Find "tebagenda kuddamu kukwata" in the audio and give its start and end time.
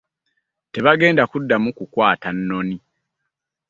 0.73-2.29